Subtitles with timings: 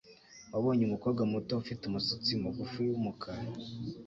[0.53, 3.43] Wabonye umukobwa muto ufite umusatsi mugufi wumukara?